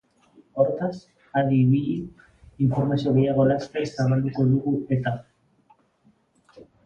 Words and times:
Hortaz, 0.61 0.93
adi 1.41 1.57
ibili, 1.65 1.97
informazio 2.69 3.13
gehiago 3.19 3.45
laster 3.51 3.85
zabalduko 3.97 4.47
dugu 4.53 4.73
eta! 4.99 5.13